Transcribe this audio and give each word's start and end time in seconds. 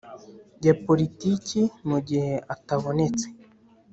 Ya 0.65 0.73
politiki 0.85 1.61
mu 1.89 1.97
gihe 2.07 2.31
atabonetse 2.53 3.25